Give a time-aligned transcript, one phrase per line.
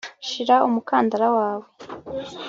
[0.27, 1.65] Shira umukandara wawe